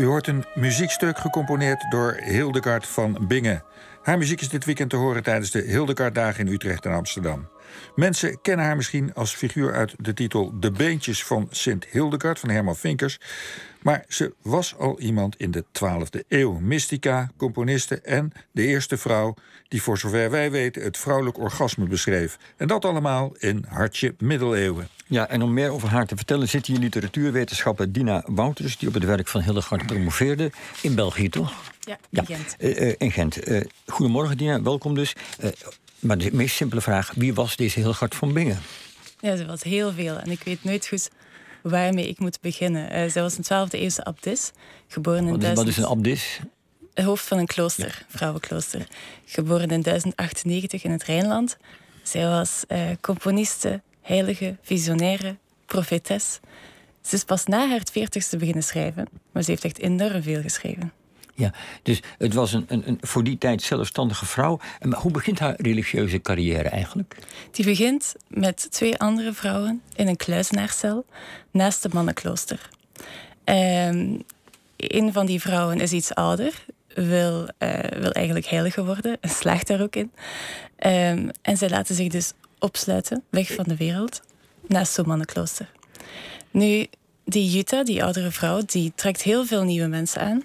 [0.00, 3.62] U hoort een muziekstuk gecomponeerd door Hildegard van Bingen.
[4.02, 7.48] Haar muziek is dit weekend te horen tijdens de Hildegard-dagen in Utrecht en Amsterdam.
[7.94, 12.50] Mensen kennen haar misschien als figuur uit de titel De Beentjes van Sint Hildegard van
[12.50, 13.18] Herman Vinkers.
[13.82, 16.58] Maar ze was al iemand in de 12e eeuw.
[16.58, 19.34] Mystica, componiste en de eerste vrouw
[19.68, 22.38] die voor zover wij weten het vrouwelijk orgasme beschreef.
[22.56, 24.88] En dat allemaal in hartje middeleeuwen.
[25.06, 28.78] Ja, en om meer over haar te vertellen zit hier literatuurwetenschapper Dina Wouters...
[28.78, 30.50] die op het werk van Hildegard promoveerde.
[30.82, 31.52] In België, toch?
[31.80, 32.56] Ja, in Gent.
[32.58, 33.48] Uh, uh, in Gent.
[33.48, 34.62] Uh, goedemorgen, Dina.
[34.62, 35.16] Welkom dus.
[36.00, 38.58] Maar de meest simpele vraag, wie was deze Hildegard van Bingen?
[39.20, 40.18] Ja, ze was heel veel.
[40.18, 41.10] En ik weet nooit goed
[41.62, 42.96] waarmee ik moet beginnen.
[42.96, 44.50] Uh, zij was een 12e eeuwse abdis,
[44.88, 46.40] geboren in wat is, Wat is een abdis?
[46.94, 48.86] Hoofd van een klooster, vrouwenklooster.
[49.24, 51.56] Geboren in 1098 in het Rijnland.
[52.02, 56.40] Zij was uh, componiste, heilige, visionaire, profetes.
[57.02, 60.92] Ze is pas na haar veertigste beginnen schrijven, maar ze heeft echt enorm veel geschreven.
[61.34, 64.60] Ja, dus het was een, een, een, voor die tijd zelfstandige vrouw.
[64.90, 67.16] Hoe begint haar religieuze carrière eigenlijk?
[67.50, 71.04] Die begint met twee andere vrouwen in een kluizenaarscel
[71.50, 72.68] naast het mannenklooster.
[73.44, 74.22] Um,
[74.76, 76.64] een van die vrouwen is iets ouder,
[76.94, 80.12] wil, uh, wil eigenlijk heilige worden en slaagt daar ook in.
[80.86, 84.22] Um, en zij laten zich dus opsluiten, weg van de wereld,
[84.66, 85.70] naast zo'n mannenklooster.
[86.50, 86.86] Nu,
[87.24, 90.42] die Jutta, die oudere vrouw, die trekt heel veel nieuwe mensen aan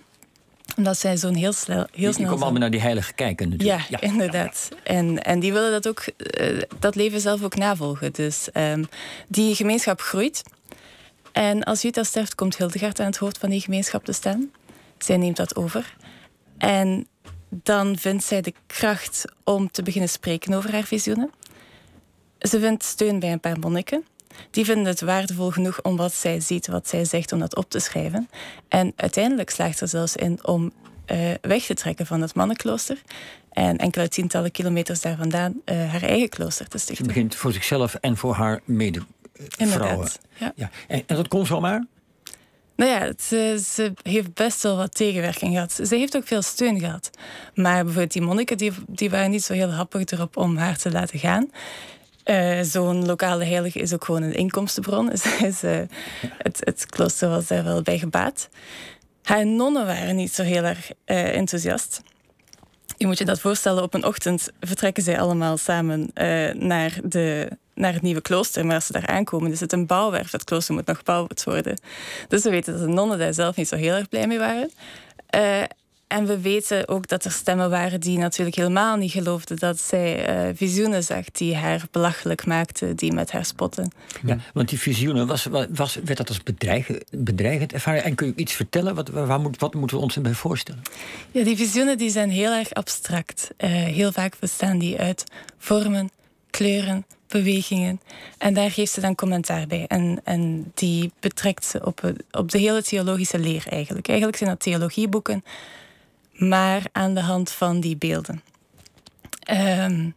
[0.76, 2.18] omdat zij zo'n heel, snel, heel die.
[2.18, 3.90] Die komen allemaal naar die heilige kijken natuurlijk.
[3.90, 4.70] Ja, inderdaad.
[4.84, 6.04] En, en die willen dat ook,
[6.40, 8.14] uh, dat leven zelf ook navolgen.
[8.14, 8.88] Dus um,
[9.28, 10.44] die gemeenschap groeit.
[11.32, 14.52] En als Jutta sterft, komt Hildegard aan het hoofd van die gemeenschap te staan.
[14.98, 15.96] Zij neemt dat over.
[16.58, 17.08] En
[17.50, 21.32] dan vindt zij de kracht om te beginnen spreken over haar visioenen.
[22.40, 24.06] Ze vindt steun bij een paar monniken.
[24.52, 27.70] Die vinden het waardevol genoeg om wat zij ziet, wat zij zegt, om dat op
[27.70, 28.30] te schrijven.
[28.68, 30.72] En uiteindelijk slaagt er zelfs in om
[31.12, 33.02] uh, weg te trekken van het mannenklooster.
[33.52, 37.06] En enkele tientallen kilometers daar vandaan uh, haar eigen klooster te stichten.
[37.06, 40.08] Ze begint voor zichzelf en voor haar medevrouwen.
[40.38, 40.54] Ja.
[40.56, 40.70] ja.
[40.88, 41.86] En, en dat kon zomaar?
[42.76, 43.22] Nou ja, het,
[43.64, 45.72] ze heeft best wel wat tegenwerking gehad.
[45.72, 47.10] Ze heeft ook veel steun gehad.
[47.54, 50.92] Maar bijvoorbeeld die monniken die, die waren niet zo heel happig erop om haar te
[50.92, 51.50] laten gaan.
[52.26, 55.10] Uh, Zo'n lokale heilige is ook gewoon een inkomstenbron.
[55.40, 55.80] Dus, uh,
[56.38, 58.50] het, klooster was daar wel bij gebaat.
[59.24, 62.02] Haar nonnen waren niet zo heel erg uh, enthousiast.
[62.98, 66.12] Je moet je dat voorstellen, op een ochtend vertrekken zij allemaal samen
[66.54, 68.66] naar, de, naar het nieuwe klooster.
[68.66, 70.30] Maar als ze daar aankomen, is het een bouwwerf.
[70.30, 71.80] Dat klooster moet nog gebouwd worden.
[72.28, 74.72] Dus we weten dat de nonnen daar zelf niet zo heel erg blij mee waren.
[76.08, 80.30] En we weten ook dat er stemmen waren die natuurlijk helemaal niet geloofden dat zij
[80.48, 83.92] uh, visioenen zag die haar belachelijk maakten, die met haar spotten.
[84.26, 88.04] Ja, want die visioenen, was, was, werd dat als bedreigend, bedreigend ervaren?
[88.04, 88.96] En kun je iets vertellen?
[88.96, 90.82] Wat, waar moet, wat moeten we ons erbij voorstellen?
[91.32, 93.50] Ja, die visioenen die zijn heel erg abstract.
[93.58, 95.24] Uh, heel vaak bestaan die uit
[95.58, 96.10] vormen,
[96.50, 98.02] kleuren, bewegingen.
[98.38, 99.86] En daar geeft ze dan commentaar bij.
[99.88, 104.08] En, en die betrekt ze op, op de hele theologische leer eigenlijk.
[104.08, 105.44] Eigenlijk zijn dat theologieboeken
[106.36, 108.42] maar aan de hand van die beelden.
[109.52, 110.16] Um,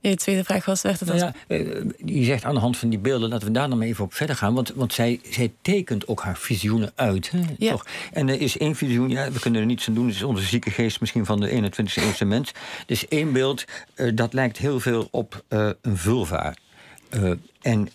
[0.00, 1.58] de tweede vraag was, werd het nou ja, eh,
[2.04, 4.14] Je zegt aan de hand van die beelden, laten we daar dan maar even op
[4.14, 4.54] verder gaan.
[4.54, 7.30] Want, want zij, zij tekent ook haar visioenen uit.
[7.30, 7.70] Hè, ja.
[7.70, 7.86] toch?
[8.12, 10.06] En er is één visioen, ja, we kunnen er niets aan doen.
[10.06, 12.52] Het is onze zieke geest misschien van de 21e eeuwse mens.
[12.86, 13.64] Dus één beeld,
[13.96, 16.54] uh, dat lijkt heel veel op uh, een vulva.
[17.60, 17.88] en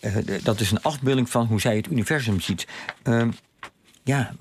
[0.44, 2.68] dat is een afbeelding van hoe zij het universum ziet.
[3.04, 3.30] Ehm,
[4.04, 4.36] ja,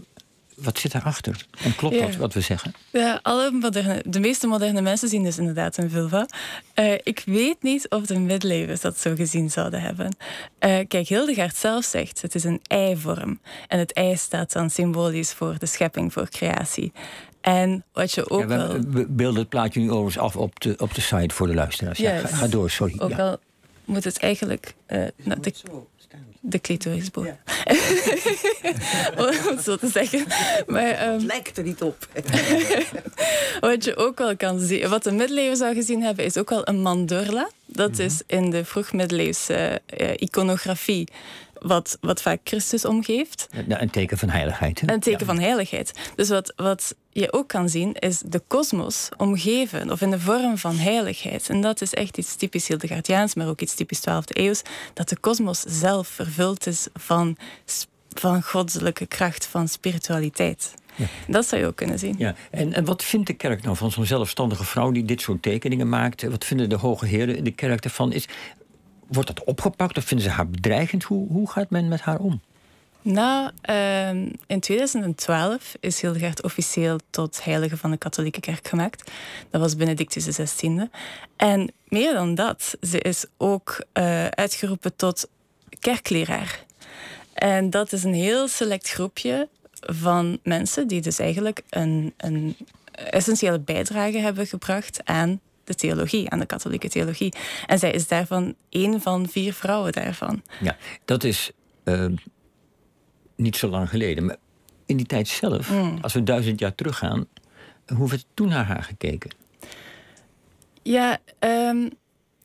[0.57, 1.47] wat zit daarachter?
[1.63, 2.07] En klopt ja.
[2.07, 2.75] dat wat we zeggen?
[2.91, 6.27] Ja, alle moderne, de meeste moderne mensen zien dus inderdaad een vulva.
[6.75, 10.07] Uh, ik weet niet of de middeleeuwers dat zo gezien zouden hebben.
[10.07, 13.41] Uh, kijk, Hildegard zelf zegt het is een eivorm.
[13.69, 16.93] En het ei staat dan symbolisch voor de schepping, voor creatie.
[17.41, 20.75] En wat je ook ja, we, we beelden het plaatje nu overigens af op de,
[20.79, 21.99] op de site voor de luisteraars.
[21.99, 22.95] Ja, ga, ga, door, sorry.
[22.99, 23.39] Ook al
[23.85, 24.75] moet het eigenlijk...
[24.89, 25.53] Uh, nou, de,
[26.41, 27.27] de clitorisboor.
[27.27, 27.39] Ja.
[29.19, 30.27] Om het zo te zeggen.
[30.67, 32.09] Maar, um, lijkt er niet op.
[33.61, 36.69] wat je ook wel kan zien, wat de middeleeuwen zou gezien hebben, is ook wel
[36.69, 37.49] een mandorla.
[37.67, 38.05] Dat mm -hmm.
[38.05, 41.09] is in de vroegmiddeleeuwse uh, iconografie
[41.65, 43.47] wat, wat vaak Christus omgeeft.
[43.69, 44.81] Ja, een teken van heiligheid.
[44.81, 44.93] Hè?
[44.93, 45.27] Een teken ja.
[45.27, 45.93] van heiligheid.
[46.17, 50.59] Dus wat, wat je ook kan zien, is de kosmos omgeven, of in de vorm
[50.59, 51.49] van heiligheid.
[51.49, 54.63] En dat is echt iets typisch Hildegardiaans, maar ook iets typisch 12e eeuws,
[54.95, 57.37] dat de kosmos zelf vervuld is van,
[58.09, 60.75] van goddelijke kracht, van spiritualiteit.
[60.97, 61.07] Ja.
[61.27, 62.15] Dat zou je ook kunnen zien.
[62.19, 62.35] Ja.
[62.51, 65.89] En, en wat vindt de kerk nou van zo'n zelfstandige vrouw die dit soort tekeningen
[65.89, 66.23] maakt?
[66.23, 68.13] Wat vinden de hoge heren in de kerk ervan?
[68.13, 68.29] Is,
[69.07, 71.03] wordt dat opgepakt of vinden ze haar bedreigend?
[71.03, 72.41] Hoe, hoe gaat men met haar om?
[73.03, 73.51] Nou,
[74.47, 79.11] in 2012 is Hildegard officieel tot heilige van de katholieke kerk gemaakt.
[79.51, 80.89] Dat was Benedictus XVI.
[81.37, 85.29] En meer dan dat, ze is ook uh, uitgeroepen tot
[85.81, 86.65] kerkleraar.
[87.35, 89.49] En dat is een heel select groepje
[89.81, 92.57] van mensen die dus eigenlijk een, een
[92.95, 97.33] essentiële bijdrage hebben gebracht aan de theologie, aan de katholieke theologie.
[97.67, 100.43] En zij is daarvan één van vier vrouwen daarvan.
[100.61, 101.51] Ja, dat is
[101.85, 102.07] uh,
[103.37, 104.25] niet zo lang geleden.
[104.25, 104.37] Maar
[104.87, 105.99] in die tijd zelf, mm.
[106.01, 107.27] als we duizend jaar teruggaan,
[107.95, 109.31] hoe werd toen naar haar gekeken?
[110.83, 111.91] Ja, um,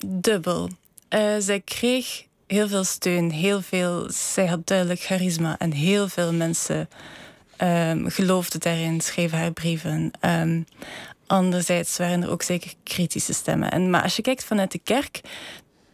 [0.06, 0.70] dubbel.
[1.10, 4.12] Uh, zij kreeg heel veel steun, heel veel.
[4.12, 6.90] Zij had duidelijk charisma en heel veel mensen
[7.58, 10.12] um, geloofden daarin, schreven haar brieven.
[10.22, 10.66] Um,
[11.30, 13.72] anderzijds waren er ook zeker kritische stemmen.
[13.72, 15.22] En, maar als je kijkt vanuit de kerk,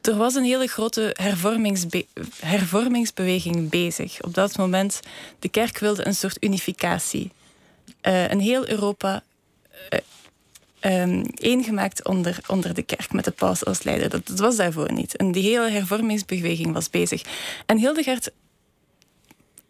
[0.02, 2.06] er was een hele grote hervormingsbe
[2.40, 4.22] hervormingsbeweging bezig.
[4.22, 5.00] Op dat moment,
[5.40, 7.32] de kerk wilde een soort unificatie.
[8.02, 9.24] Uh, een heel Europa
[10.82, 14.10] uh, um, eengemaakt onder, onder de kerk met de paus als leider.
[14.10, 15.16] Dat, dat, was daarvoor niet.
[15.16, 17.22] En die hele hervormingsbeweging was bezig.
[17.66, 18.32] En Hildegard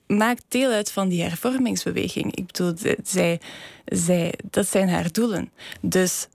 [0.07, 2.35] maakt deel uit van die hervormingsbeweging.
[2.35, 2.73] Ik bedoel,
[3.03, 3.39] zij,
[3.85, 5.51] zij, dat zijn haar doelen.
[5.81, 6.27] Dus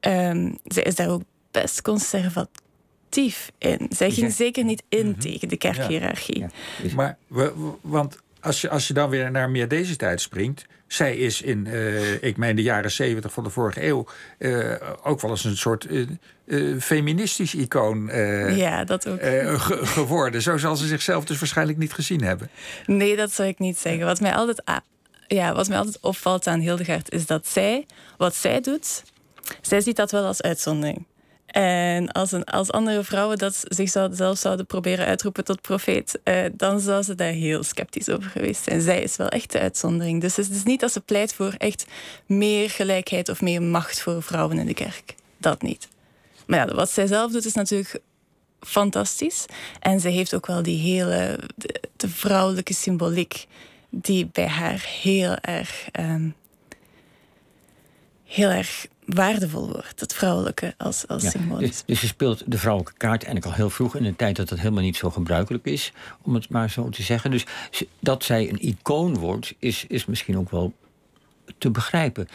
[0.00, 3.86] um, zij is daar ook best conservatief in.
[3.90, 5.20] Zij ging zeker niet in mhm.
[5.20, 6.38] tegen de kerkhierarchie.
[6.38, 6.48] Ja.
[6.94, 7.18] Maar,
[7.80, 10.66] want als je, als je dan weer naar meer deze tijd springt.
[10.92, 14.06] Zij is in, uh, ik meen de jaren zeventig van de vorige eeuw,
[14.38, 15.86] uh, ook wel eens een soort
[16.44, 18.06] uh, feministisch icoon
[18.56, 19.20] ja, dat ook.
[19.20, 20.42] Ge geworden.
[20.42, 22.50] Zo zal ze zichzelf dus waarschijnlijk niet gezien hebben.
[22.86, 24.06] Nee, dat zou ik niet zeggen.
[24.06, 24.62] Wat mij altijd,
[25.26, 29.02] ja, wat mij altijd opvalt aan Hildegard is dat zij, wat zij doet,
[29.60, 31.06] zij ziet dat wel als uitzondering.
[31.50, 36.80] En als, een, als andere vrouwen dat zichzelf zouden proberen uitroepen tot profeet, eh, dan
[36.80, 38.80] zou ze daar heel sceptisch over geweest zijn.
[38.80, 40.20] Zij is wel echt de uitzondering.
[40.20, 41.86] Dus het is niet dat ze pleit voor echt
[42.26, 45.14] meer gelijkheid of meer macht voor vrouwen in de kerk.
[45.36, 45.88] Dat niet.
[46.46, 48.00] Maar ja, wat zij zelf doet is natuurlijk
[48.60, 49.44] fantastisch.
[49.80, 51.40] En ze heeft ook wel die hele
[51.96, 53.46] de, vrouwelijke symboliek
[53.90, 56.34] die bij haar heel erg, um,
[58.24, 61.58] heel erg waardevol wordt, het vrouwelijke als, als ja, symbool.
[61.58, 64.48] Dus, dus je speelt de vrouwelijke kaart eigenlijk al heel vroeg in een tijd dat
[64.48, 65.92] dat helemaal niet zo gebruikelijk is,
[66.22, 67.30] om het maar zo te zeggen.
[67.30, 67.46] Dus
[67.98, 70.72] dat zij een icoon wordt, is, is misschien ook wel
[71.58, 72.28] te begrijpen.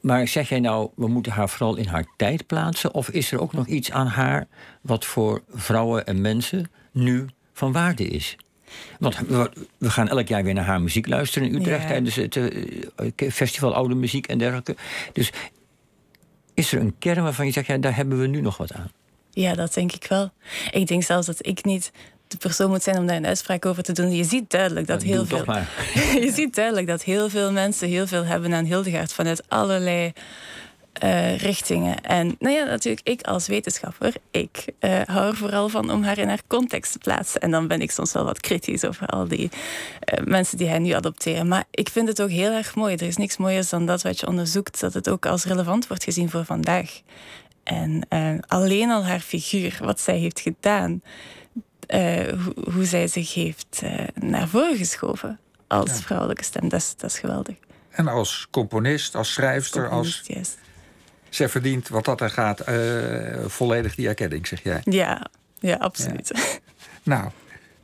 [0.00, 2.94] Maar zeg jij nou, we moeten haar vooral in haar tijd plaatsen?
[2.94, 4.46] Of is er ook nog iets aan haar
[4.80, 8.36] wat voor vrouwen en mensen nu van waarde is?
[8.98, 9.18] Want
[9.78, 13.74] we gaan elk jaar weer naar haar muziek luisteren in Utrecht tijdens het uh, festival
[13.74, 14.76] Oude Muziek en dergelijke.
[15.12, 15.32] Dus
[16.54, 18.90] is er een kern waarvan je zegt, ja, daar hebben we nu nog wat aan?
[19.30, 20.30] Ja, dat denk ik wel.
[20.70, 21.92] Ik denk zelfs dat ik niet
[22.32, 24.14] de persoon moet zijn om daar een uitspraak over te doen.
[24.14, 25.44] Je ziet duidelijk dat heel veel.
[26.24, 30.12] je ziet duidelijk dat heel veel mensen heel veel hebben aan Hildegard vanuit allerlei
[31.02, 32.00] uh, richtingen.
[32.00, 36.18] En nou ja, natuurlijk, ik als wetenschapper, ik uh, hou er vooral van om haar
[36.18, 37.40] in haar context te plaatsen.
[37.40, 40.78] En dan ben ik soms wel wat kritisch over al die uh, mensen die hij
[40.78, 41.48] nu adopteren.
[41.48, 42.94] Maar ik vind het ook heel erg mooi.
[42.94, 46.04] Er is niks mooiers dan dat wat je onderzoekt, dat het ook als relevant wordt
[46.04, 47.00] gezien voor vandaag.
[47.62, 48.08] En
[48.46, 51.02] alleen al haar figuur, wat zij heeft gedaan,
[51.88, 53.82] hoe, hoe, zij zich heeft
[54.14, 57.56] naar voren geschoven als vrouwelijke stem, dat is, dat is geweldig.
[57.90, 60.22] En als componist, als schrijfster, als
[61.34, 64.80] zij verdient wat dat er gaat uh, volledig die erkenning, zeg jij.
[64.84, 65.26] Ja,
[65.60, 66.30] ja absoluut.
[66.34, 66.40] Ja.
[67.02, 67.30] Nou,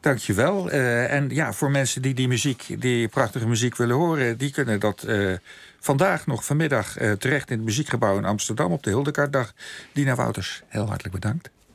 [0.01, 0.73] dankjewel.
[0.73, 4.81] Uh, en ja, voor mensen die die muziek, die prachtige muziek willen horen, die kunnen
[4.81, 5.37] dat uh,
[5.81, 9.55] vandaag nog vanmiddag terecht in het muziekgebouw in Amsterdam op de Hildekaartdag.
[9.93, 11.51] Dina Wouters, heel hartelijk bedankt.